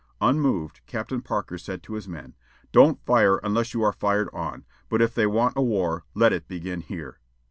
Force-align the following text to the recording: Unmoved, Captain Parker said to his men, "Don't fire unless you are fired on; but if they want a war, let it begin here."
Unmoved, 0.19 0.81
Captain 0.87 1.21
Parker 1.21 1.59
said 1.59 1.83
to 1.83 1.93
his 1.93 2.07
men, 2.07 2.33
"Don't 2.71 3.05
fire 3.05 3.37
unless 3.43 3.75
you 3.75 3.83
are 3.83 3.93
fired 3.93 4.29
on; 4.33 4.65
but 4.89 4.99
if 4.99 5.13
they 5.13 5.27
want 5.27 5.53
a 5.55 5.61
war, 5.61 6.05
let 6.15 6.33
it 6.33 6.47
begin 6.47 6.81
here." 6.81 7.19